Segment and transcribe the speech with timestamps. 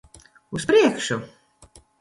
[0.59, 1.19] Uz priekšu!